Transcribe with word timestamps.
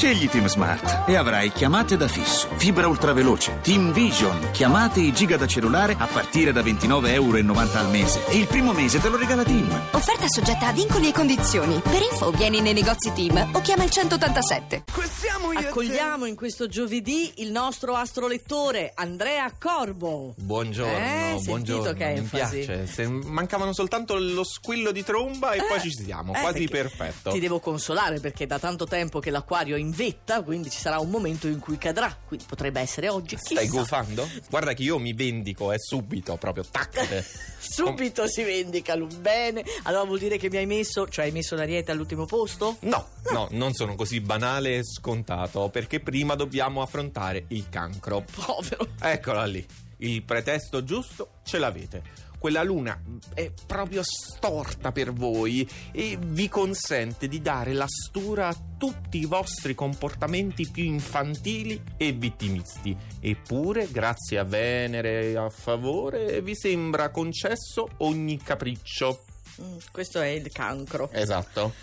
Scegli 0.00 0.30
Team 0.30 0.46
Smart 0.46 1.06
e 1.10 1.14
avrai 1.14 1.52
chiamate 1.52 1.98
da 1.98 2.08
fisso, 2.08 2.48
fibra 2.56 2.86
ultraveloce, 2.88 3.58
Team 3.60 3.92
Vision, 3.92 4.48
chiamate 4.50 5.00
e 5.06 5.12
giga 5.12 5.36
da 5.36 5.46
cellulare 5.46 5.94
a 5.98 6.06
partire 6.06 6.52
da 6.52 6.62
29,90 6.62 7.08
euro 7.10 7.36
al 7.74 7.90
mese. 7.90 8.26
E 8.28 8.38
il 8.38 8.46
primo 8.46 8.72
mese 8.72 8.98
te 8.98 9.10
lo 9.10 9.18
regala 9.18 9.44
Team. 9.44 9.68
Offerta 9.90 10.24
soggetta 10.26 10.68
a 10.68 10.72
vincoli 10.72 11.08
e 11.10 11.12
condizioni. 11.12 11.78
Per 11.80 12.00
info 12.00 12.30
vieni 12.30 12.62
nei 12.62 12.72
negozi 12.72 13.12
Team 13.12 13.50
o 13.52 13.60
chiama 13.60 13.84
il 13.84 13.90
187. 13.90 14.84
Accogliamo 15.52 16.24
in 16.24 16.34
questo 16.34 16.66
giovedì 16.66 17.32
il 17.36 17.50
nostro 17.50 17.94
astrolettore 17.94 18.92
Andrea 18.94 19.52
Corbo. 19.58 20.32
Buongiorno, 20.38 20.96
Eh, 20.96 21.38
sentito 21.42 21.44
buongiorno. 21.50 21.92
che 21.92 22.20
Mi 22.20 22.26
piace. 22.26 22.86
Se 22.86 23.06
mancavano 23.06 23.74
soltanto 23.74 24.16
lo 24.16 24.44
squillo 24.44 24.92
di 24.92 25.04
tromba 25.04 25.52
e 25.52 25.62
poi 25.68 25.78
ci 25.80 25.90
siamo, 25.92 26.32
Eh, 26.34 26.40
quasi 26.40 26.66
perfetto. 26.68 27.32
Ti 27.32 27.38
devo 27.38 27.60
consolare 27.60 28.18
perché 28.20 28.46
da 28.46 28.58
tanto 28.58 28.86
tempo 28.86 29.18
che 29.20 29.30
l'acquario 29.30 29.76
è 29.76 29.78
in 29.78 29.89
vetta, 29.90 30.42
quindi 30.42 30.70
ci 30.70 30.78
sarà 30.78 30.98
un 30.98 31.10
momento 31.10 31.46
in 31.46 31.58
cui 31.58 31.78
cadrà. 31.78 32.16
Quindi 32.26 32.44
potrebbe 32.48 32.80
essere 32.80 33.08
oggi. 33.08 33.36
Stai 33.38 33.66
chissà. 33.66 33.78
gufando? 33.78 34.28
Guarda 34.48 34.72
che 34.72 34.82
io 34.82 34.98
mi 34.98 35.12
vendico, 35.12 35.72
è 35.72 35.78
subito, 35.78 36.36
proprio 36.36 36.64
tac. 36.70 37.24
Subito 37.60 38.26
si 38.26 38.42
vendica 38.42 38.96
bene. 38.96 39.64
Allora 39.84 40.04
vuol 40.04 40.18
dire 40.18 40.38
che 40.38 40.48
mi 40.48 40.56
hai 40.56 40.66
messo, 40.66 41.08
cioè 41.08 41.26
hai 41.26 41.32
messo 41.32 41.54
l'ariete 41.54 41.90
all'ultimo 41.92 42.24
posto? 42.24 42.76
No, 42.80 43.08
no, 43.32 43.48
non 43.50 43.74
sono 43.74 43.94
così 43.94 44.20
banale 44.20 44.78
e 44.78 44.84
scontato, 44.84 45.68
perché 45.68 46.00
prima 46.00 46.34
dobbiamo 46.34 46.82
affrontare 46.82 47.44
il 47.48 47.68
cancro. 47.68 48.24
Povero. 48.34 48.88
Eccola 49.00 49.44
lì, 49.44 49.64
il 49.98 50.22
pretesto 50.22 50.82
giusto 50.84 51.32
ce 51.44 51.58
l'avete. 51.58 52.29
Quella 52.40 52.62
luna 52.62 52.98
è 53.34 53.52
proprio 53.66 54.00
storta 54.02 54.92
per 54.92 55.12
voi 55.12 55.68
e 55.92 56.16
vi 56.18 56.48
consente 56.48 57.28
di 57.28 57.42
dare 57.42 57.74
la 57.74 57.86
stura 57.86 58.48
a 58.48 58.56
tutti 58.78 59.18
i 59.18 59.26
vostri 59.26 59.74
comportamenti 59.74 60.66
più 60.70 60.84
infantili 60.84 61.78
e 61.98 62.12
vittimisti. 62.12 62.96
Eppure, 63.20 63.90
grazie 63.90 64.38
a 64.38 64.44
Venere 64.44 65.36
a 65.36 65.50
favore, 65.50 66.40
vi 66.40 66.56
sembra 66.56 67.10
concesso 67.10 67.90
ogni 67.98 68.38
capriccio. 68.38 69.22
Mm, 69.60 69.76
questo 69.92 70.22
è 70.22 70.28
il 70.28 70.50
cancro. 70.50 71.10
Esatto. 71.12 71.74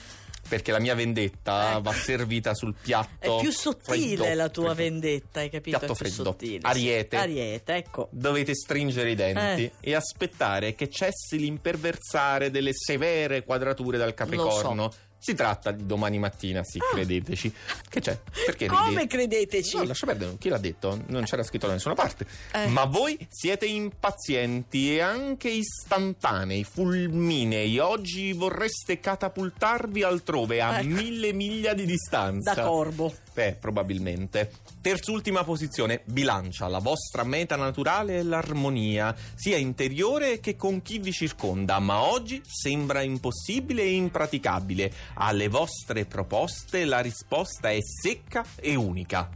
Perché 0.48 0.72
la 0.72 0.80
mia 0.80 0.96
vendetta 0.96 1.72
Ecco. 1.72 1.82
va 1.82 1.94
servita 1.94 2.54
sul 2.54 2.74
piatto. 2.80 3.38
È 3.38 3.42
più 3.42 3.52
sottile 3.52 4.16
freddo, 4.18 4.34
la 4.36 4.50
tua 4.50 4.74
freddo. 4.74 4.90
vendetta, 4.90 5.40
hai 5.42 5.50
capito? 5.50 5.78
Piatto 5.78 5.94
freddo. 5.94 6.24
sottile. 6.24 6.60
Ariete. 6.62 7.18
Ariete, 7.18 7.74
ecco. 7.76 8.08
Dovete 8.12 8.54
stringere 8.56 9.12
i 9.12 9.16
denti 9.16 9.64
Eh. 9.64 9.72
e 9.82 9.94
aspettare 9.94 10.74
che 10.76 10.90
cessi 10.90 11.38
l'imperversare 11.38 12.50
delle 12.52 12.72
severe 12.74 13.44
quadrature 13.44 13.98
dal 13.98 14.14
Capricorno. 14.14 14.92
Si 15.20 15.34
tratta 15.34 15.72
di 15.72 15.86
domani 15.86 16.20
mattina, 16.20 16.64
sì, 16.64 16.80
credeteci. 16.80 17.54
Che 17.90 18.00
c'è? 18.00 18.18
Perché 18.46 18.68
Come 18.68 18.90
ridi? 19.02 19.08
credeteci? 19.08 19.76
No, 19.78 19.84
lascia 19.84 20.06
perdere, 20.06 20.36
chi 20.38 20.48
l'ha 20.48 20.58
detto? 20.58 21.02
Non 21.08 21.24
c'era 21.24 21.44
scritto 21.44 21.68
da 21.68 21.74
nessuna 21.74 21.96
parte. 21.96 22.26
Eh. 22.54 22.68
Ma 22.68 22.86
voi 22.86 23.18
siete 23.30 23.66
impazienti 23.66 24.96
e 24.96 25.02
anche 25.02 25.50
istantanei, 25.50 26.64
fulminei. 26.64 27.78
Oggi 27.80 28.32
vorreste 28.34 29.00
catapultarvi 29.00 30.04
altrove 30.04 30.62
a 30.62 30.80
Ecco. 30.80 30.88
mille 30.88 31.34
miglia 31.34 31.74
di 31.74 31.86
distanza. 31.86 32.54
Da 32.54 32.64
corbo. 32.64 33.14
Eh, 33.34 33.56
probabilmente. 33.60 34.52
Terzultima 34.82 35.44
posizione, 35.44 36.02
bilancia. 36.06 36.68
La 36.68 36.80
vostra 36.80 37.24
meta 37.24 37.56
naturale 37.56 38.18
è 38.20 38.24
l'armonia, 38.24 39.16
sia 39.36 39.58
interiore 39.58 40.40
che 40.40 40.56
con 40.56 40.82
chi 40.82 40.98
vi 41.00 41.12
circonda, 41.12 41.78
ma 41.80 42.02
oggi 42.02 42.42
sembra 42.46 43.02
impossibile 43.02 43.84
e 43.84 43.92
impraticabile. 43.94 44.92
Alle 45.16 45.48
vostre 45.48 46.06
proposte 46.06 46.86
la 46.86 47.00
risposta 47.00 47.70
è 47.70 47.80
secca 47.82 48.46
e 48.56 48.76
unica. 48.76 49.30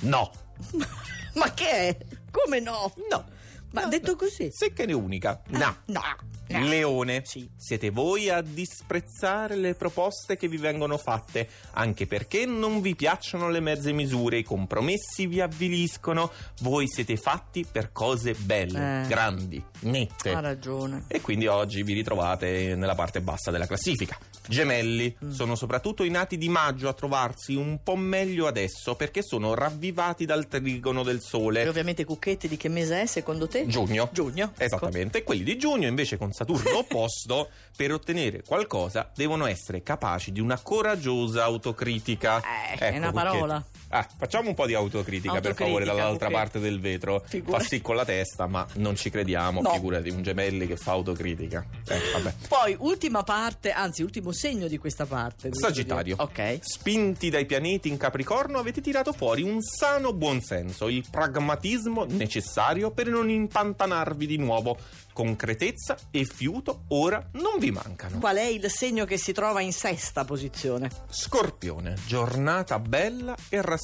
No. 0.00 0.30
Ma 1.34 1.52
che 1.54 1.70
è? 1.70 1.96
Come 2.30 2.60
no? 2.60 2.92
No. 3.10 3.24
Ma 3.72 3.82
No, 3.82 3.88
detto 3.88 4.16
così? 4.16 4.48
Secca 4.50 4.82
e 4.82 4.92
unica. 4.92 5.40
No. 5.48 5.76
No. 5.86 6.02
No. 6.58 6.66
Leone, 6.66 7.22
Sì. 7.24 7.48
siete 7.56 7.90
voi 7.90 8.28
a 8.28 8.40
disprezzare 8.42 9.56
le 9.56 9.74
proposte 9.74 10.36
che 10.36 10.48
vi 10.48 10.56
vengono 10.56 10.96
fatte, 10.98 11.48
anche 11.72 12.06
perché 12.06 12.46
non 12.46 12.80
vi 12.80 12.94
piacciono 12.96 13.48
le 13.48 13.60
mezze 13.60 13.92
misure, 13.92 14.38
i 14.38 14.42
compromessi 14.44 15.26
vi 15.26 15.40
avviliscono, 15.40 16.30
voi 16.60 16.88
siete 16.88 17.16
fatti 17.16 17.64
per 17.70 17.92
cose 17.92 18.34
belle, 18.34 19.02
Eh. 19.02 19.06
grandi, 19.06 19.62
nette. 19.80 20.30
Ha 20.32 20.40
ragione. 20.40 21.04
E 21.08 21.20
quindi 21.20 21.46
oggi 21.46 21.82
vi 21.82 21.92
ritrovate 21.94 22.74
nella 22.74 22.94
parte 22.94 23.20
bassa 23.20 23.50
della 23.50 23.66
classifica. 23.66 24.18
Gemelli 24.48 25.14
Mm. 25.24 25.30
sono 25.30 25.54
soprattutto 25.54 26.02
i 26.02 26.10
nati 26.10 26.36
di 26.36 26.48
maggio 26.48 26.88
a 26.88 26.92
trovarsi 26.92 27.54
un 27.54 27.80
po' 27.82 27.94
meglio 27.96 28.46
adesso 28.46 28.94
perché 28.96 29.22
sono 29.22 29.54
ravvivati 29.54 30.24
dal 30.24 30.48
trigono 30.48 31.02
del 31.02 31.18
E 31.18 31.20
sole. 31.20 31.68
ovviamente 31.68 32.04
Cucchetti 32.04 32.48
di 32.48 32.56
che 32.56 32.68
mese 32.68 33.02
è 33.02 33.06
secondo 33.06 33.46
te? 33.46 33.66
Giugno. 33.66 34.08
Giugno. 34.12 34.50
ecco. 34.56 34.64
Esattamente, 34.64 35.18
e 35.18 35.22
quelli 35.22 35.42
di 35.44 35.56
giugno 35.58 35.86
invece 35.86 36.16
con 36.16 36.32
Saturno 36.40 36.78
opposto, 36.78 37.50
per 37.76 37.92
ottenere 37.92 38.42
qualcosa 38.42 39.10
devono 39.14 39.44
essere 39.44 39.82
capaci 39.82 40.32
di 40.32 40.40
una 40.40 40.58
coraggiosa 40.58 41.44
autocritica. 41.44 42.38
Eh, 42.40 42.72
Ecco, 42.72 42.84
è 42.84 42.96
una 42.96 43.12
parola. 43.12 43.62
Ah, 43.92 44.06
facciamo 44.16 44.48
un 44.48 44.54
po' 44.54 44.66
di 44.66 44.74
autocritica, 44.74 45.40
per 45.40 45.50
Autocritica, 45.50 45.64
favore 45.64 45.84
dall'altra 45.84 46.26
Cucchetti. 46.28 46.32
parte 46.32 46.58
del 46.60 46.80
vetro. 46.80 47.22
Figurati. 47.26 47.62
Fa 47.64 47.68
sì 47.68 47.80
con 47.80 47.96
la 47.96 48.04
testa, 48.04 48.46
ma 48.46 48.66
non 48.74 48.94
ci 48.94 49.10
crediamo, 49.10 49.60
No. 49.62 49.72
figurati, 49.72 50.10
un 50.10 50.22
gemelli 50.22 50.66
che 50.68 50.76
fa 50.76 50.92
autocritica. 50.92 51.64
Eh. 51.88 52.34
Poi, 52.48 52.76
ultima 52.78 53.22
parte, 53.24 53.72
anzi, 53.72 54.02
ultimo 54.02 54.30
segno 54.32 54.68
di 54.68 54.78
questa 54.78 55.06
parte. 55.06 55.50
Sagittario. 55.52 56.14
Ok. 56.18 56.58
Spinti 56.60 57.30
dai 57.30 57.46
pianeti 57.46 57.88
in 57.88 57.96
Capricorno 57.96 58.58
avete 58.58 58.80
tirato 58.80 59.12
fuori 59.12 59.42
un 59.42 59.60
sano 59.60 60.12
buonsenso, 60.12 60.88
il 60.88 61.04
pragmatismo 61.10 62.04
necessario 62.04 62.92
per 62.92 63.08
non 63.08 63.28
impantanarvi 63.28 64.26
di 64.26 64.36
nuovo. 64.36 64.78
Concretezza 65.12 65.96
e 66.12 66.24
fiuto 66.24 66.84
ora 66.88 67.22
non 67.32 67.58
vi 67.58 67.72
mancano. 67.72 68.20
Qual 68.20 68.36
è 68.36 68.44
il 68.44 68.70
segno 68.70 69.04
che 69.04 69.18
si 69.18 69.32
trova 69.32 69.60
in 69.60 69.72
sesta 69.72 70.24
posizione? 70.24 70.88
Scorpione, 71.10 71.96
giornata 72.06 72.78
bella 72.78 73.34
e 73.48 73.56
rassicurante. 73.60 73.78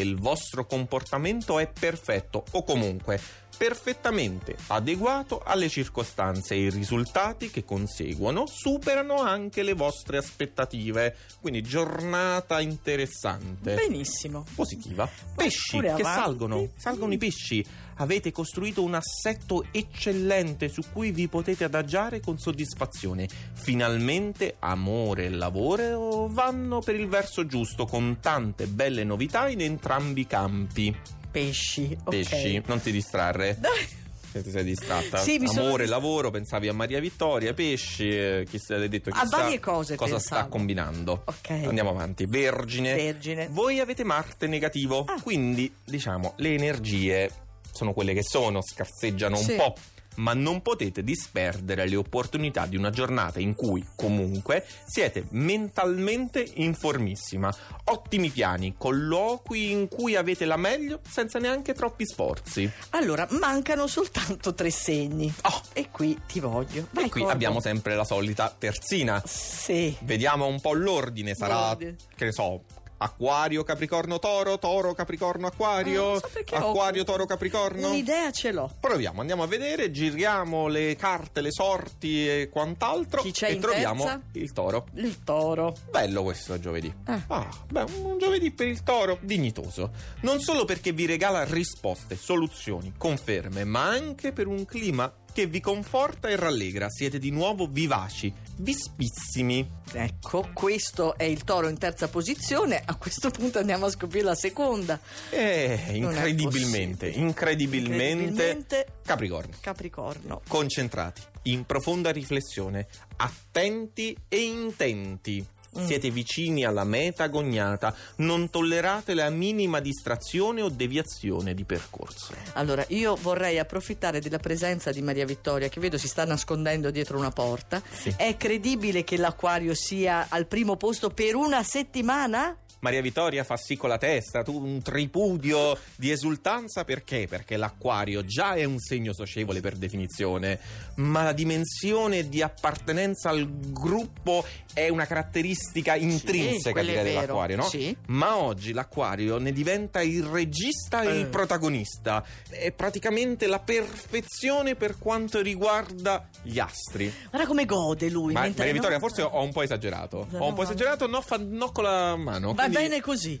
Il 0.00 0.16
vostro 0.16 0.66
comportamento 0.66 1.58
è 1.58 1.68
perfetto 1.68 2.44
o 2.52 2.64
comunque 2.64 3.20
perfettamente 3.56 4.56
adeguato 4.68 5.40
alle 5.44 5.68
circostanze 5.68 6.54
e 6.54 6.64
i 6.64 6.70
risultati 6.70 7.50
che 7.50 7.64
conseguono 7.64 8.46
superano 8.46 9.16
anche 9.16 9.62
le 9.62 9.72
vostre 9.72 10.18
aspettative. 10.18 11.16
Quindi 11.40 11.62
giornata 11.62 12.60
interessante. 12.60 13.74
Benissimo. 13.74 14.44
Positiva. 14.54 15.08
Pesci 15.34 15.80
che 15.80 16.02
salgono, 16.02 16.68
salgono 16.76 17.12
i 17.12 17.18
pesci. 17.18 17.64
Avete 17.98 18.30
costruito 18.30 18.82
un 18.82 18.92
assetto 18.92 19.64
eccellente 19.70 20.68
su 20.68 20.82
cui 20.92 21.12
vi 21.12 21.28
potete 21.28 21.64
adagiare 21.64 22.20
con 22.20 22.38
soddisfazione. 22.38 23.26
Finalmente 23.54 24.56
amore 24.58 25.24
e 25.24 25.30
lavoro 25.30 26.28
vanno 26.28 26.80
per 26.80 26.94
il 26.94 27.08
verso 27.08 27.46
giusto 27.46 27.86
con 27.86 28.18
tante 28.20 28.66
belle 28.66 29.02
novità 29.02 29.25
in 29.52 29.60
entrambi 29.60 30.22
i 30.22 30.26
campi. 30.26 30.96
Pesci. 31.30 31.96
Pesci, 32.08 32.62
non 32.66 32.80
ti 32.80 32.90
distrarre. 32.92 33.56
Dai. 33.58 34.04
Ti 34.42 34.50
sei 34.50 34.64
distratta. 34.64 35.16
Sì, 35.18 35.40
Amore, 35.46 35.84
dist- 35.84 35.88
lavoro, 35.88 36.30
pensavi 36.30 36.68
a 36.68 36.74
Maria 36.74 37.00
Vittoria, 37.00 37.54
pesci, 37.54 38.10
eh, 38.10 38.46
chi 38.46 38.58
se 38.58 38.76
l'ha 38.76 38.86
detto 38.86 39.08
A 39.08 39.22
chissà 39.22 39.36
varie 39.38 39.58
cose 39.58 39.96
cosa 39.96 40.16
pensavo. 40.16 40.40
sta 40.42 40.48
combinando. 40.50 41.22
Ok. 41.24 41.50
Andiamo 41.50 41.88
avanti. 41.90 42.26
Vergine. 42.26 42.94
Vergine. 42.94 43.48
Voi 43.50 43.80
avete 43.80 44.04
Marte 44.04 44.46
negativo, 44.46 45.04
Ah. 45.06 45.18
quindi 45.22 45.72
diciamo 45.84 46.34
le 46.36 46.52
energie 46.52 47.30
sono 47.72 47.94
quelle 47.94 48.12
che 48.12 48.22
sono, 48.22 48.60
scarseggiano 48.62 49.36
Sì. 49.36 49.52
un 49.52 49.56
po'. 49.56 49.74
Ma 50.16 50.32
non 50.34 50.62
potete 50.62 51.02
disperdere 51.02 51.88
le 51.88 51.96
opportunità 51.96 52.66
di 52.66 52.76
una 52.76 52.90
giornata 52.90 53.38
in 53.38 53.54
cui, 53.54 53.84
comunque, 53.94 54.64
siete 54.86 55.26
mentalmente 55.30 56.44
in 56.54 56.74
formissima. 56.74 57.54
Ottimi 57.84 58.30
piani, 58.30 58.74
colloqui 58.78 59.70
in 59.70 59.88
cui 59.88 60.16
avete 60.16 60.44
la 60.44 60.56
meglio 60.56 61.00
senza 61.08 61.38
neanche 61.38 61.74
troppi 61.74 62.06
sforzi. 62.06 62.70
Allora, 62.90 63.26
mancano 63.30 63.86
soltanto 63.86 64.54
tre 64.54 64.70
segni. 64.70 65.32
Oh. 65.42 65.60
E 65.72 65.90
qui 65.90 66.18
ti 66.26 66.40
voglio. 66.40 66.88
Vai, 66.90 67.04
E 67.06 67.08
qui 67.10 67.20
Corbo. 67.20 67.28
abbiamo 67.34 67.60
sempre 67.60 67.94
la 67.94 68.04
solita 68.04 68.54
terzina. 68.56 69.22
Sì. 69.26 69.94
Vediamo 70.02 70.46
un 70.46 70.60
po' 70.60 70.72
l'ordine, 70.72 71.34
sarà, 71.34 71.54
L'ordine. 71.68 71.96
che 72.14 72.24
ne 72.26 72.32
so, 72.32 72.62
Acquario, 72.98 73.62
Capricorno, 73.62 74.18
Toro, 74.18 74.58
Toro, 74.58 74.94
Capricorno, 74.94 75.46
Acquario, 75.48 76.02
non 76.12 76.18
so 76.20 76.28
perché 76.32 76.56
ho- 76.56 76.68
Acquario, 76.70 77.04
Toro, 77.04 77.26
Capricorno. 77.26 77.88
Un'idea 77.88 78.30
ce 78.30 78.52
l'ho. 78.52 78.70
Proviamo, 78.80 79.20
andiamo 79.20 79.42
a 79.42 79.46
vedere, 79.46 79.90
giriamo 79.90 80.66
le 80.68 80.96
carte, 80.96 81.40
le 81.40 81.50
sorti 81.52 82.26
e 82.28 82.48
quant'altro 82.50 83.20
Chi 83.22 83.32
c'è 83.32 83.50
e 83.50 83.58
troviamo 83.58 84.04
terza? 84.04 84.20
il 84.32 84.52
Toro. 84.52 84.86
Il 84.94 85.22
toro. 85.24 85.74
Bello 85.90 86.22
questo 86.22 86.58
giovedì. 86.58 86.92
Ah. 87.04 87.22
Ah, 87.28 87.48
beh, 87.68 87.84
un 88.02 88.18
giovedì 88.18 88.50
per 88.50 88.66
il 88.68 88.82
toro 88.82 89.18
dignitoso. 89.20 89.90
Non 90.20 90.40
solo 90.40 90.64
perché 90.64 90.92
vi 90.92 91.06
regala 91.06 91.44
risposte, 91.44 92.16
soluzioni, 92.16 92.94
conferme, 92.96 93.64
ma 93.64 93.88
anche 93.88 94.32
per 94.32 94.46
un 94.46 94.64
clima 94.64 95.12
che 95.36 95.46
vi 95.46 95.60
conforta 95.60 96.28
e 96.28 96.36
rallegra. 96.36 96.88
Siete 96.88 97.18
di 97.18 97.30
nuovo 97.30 97.66
vivaci, 97.66 98.32
vispissimi. 98.56 99.68
Ecco, 99.92 100.48
questo 100.54 101.14
è 101.18 101.24
il 101.24 101.44
toro 101.44 101.68
in 101.68 101.76
terza 101.76 102.08
posizione. 102.08 102.80
A 102.82 102.94
questo 102.94 103.28
punto 103.28 103.58
andiamo 103.58 103.84
a 103.84 103.90
scoprire 103.90 104.24
la 104.24 104.34
seconda. 104.34 104.98
Eh, 105.28 105.78
incredibilmente, 105.92 107.08
incredibilmente, 107.08 108.04
Incredibilmente- 108.24 108.86
Capricorno. 109.04 109.52
Capricorno. 109.60 110.40
Concentrati, 110.48 111.20
in 111.42 111.66
profonda 111.66 112.10
riflessione, 112.12 112.86
attenti 113.16 114.16
e 114.28 114.38
intenti. 114.38 115.46
Mm. 115.78 115.86
Siete 115.86 116.10
vicini 116.10 116.64
alla 116.64 116.84
meta 116.84 117.24
agognata, 117.24 117.94
non 118.16 118.50
tollerate 118.50 119.14
la 119.14 119.28
minima 119.30 119.80
distrazione 119.80 120.62
o 120.62 120.68
deviazione 120.68 121.54
di 121.54 121.64
percorso. 121.64 122.34
Allora, 122.54 122.84
io 122.88 123.16
vorrei 123.16 123.58
approfittare 123.58 124.20
della 124.20 124.38
presenza 124.38 124.90
di 124.90 125.02
Maria 125.02 125.24
Vittoria, 125.24 125.68
che 125.68 125.80
vedo 125.80 125.98
si 125.98 126.08
sta 126.08 126.24
nascondendo 126.24 126.90
dietro 126.90 127.18
una 127.18 127.30
porta. 127.30 127.82
Sì. 127.88 128.14
È 128.16 128.36
credibile 128.36 129.04
che 129.04 129.16
l'acquario 129.16 129.74
sia 129.74 130.26
al 130.28 130.46
primo 130.46 130.76
posto 130.76 131.10
per 131.10 131.34
una 131.34 131.62
settimana? 131.62 132.56
Maria 132.86 133.02
Vittoria 133.02 133.42
fa 133.42 133.56
sì 133.56 133.76
con 133.76 133.88
la 133.88 133.98
testa, 133.98 134.44
tu 134.44 134.62
un 134.64 134.80
tripudio 134.80 135.76
di 135.96 136.12
esultanza 136.12 136.84
perché? 136.84 137.26
Perché 137.28 137.56
l'acquario 137.56 138.24
già 138.24 138.54
è 138.54 138.62
un 138.62 138.78
segno 138.78 139.12
socievole 139.12 139.60
per 139.60 139.74
definizione, 139.74 140.60
ma 140.96 141.24
la 141.24 141.32
dimensione 141.32 142.28
di 142.28 142.42
appartenenza 142.42 143.30
al 143.30 143.50
gruppo 143.72 144.44
è 144.72 144.88
una 144.88 145.04
caratteristica 145.04 145.96
intrinseca 145.96 146.80
vero, 146.80 147.02
dell'acquario, 147.02 147.56
no? 147.56 147.62
sì. 147.64 147.96
Ma 148.06 148.36
oggi 148.36 148.72
l'acquario 148.72 149.38
ne 149.38 149.50
diventa 149.50 150.00
il 150.00 150.22
regista 150.22 151.02
e 151.02 151.08
Eh. 151.08 151.18
il 151.18 151.26
protagonista. 151.26 152.24
È 152.48 152.70
praticamente 152.70 153.48
la 153.48 153.58
perfezione 153.58 154.76
per 154.76 154.96
quanto 154.96 155.40
riguarda 155.40 156.28
gli 156.42 156.60
astri. 156.60 157.12
Guarda 157.30 157.48
come 157.48 157.64
gode 157.64 158.08
lui. 158.10 158.32
Ma, 158.32 158.42
Maria 158.42 158.72
Vittoria, 158.72 158.98
no? 158.98 159.00
forse 159.00 159.22
ho 159.22 159.42
un 159.42 159.50
po' 159.50 159.62
esagerato. 159.62 160.28
Ho 160.38 160.46
un 160.46 160.54
po' 160.54 160.62
esagerato, 160.62 161.08
no, 161.08 161.20
fa 161.20 161.36
no 161.36 161.72
con 161.72 161.82
la 161.82 162.14
mano. 162.14 162.54
Va 162.54 162.62
quindi- 162.62 162.75
bene 162.76 163.00
così. 163.00 163.40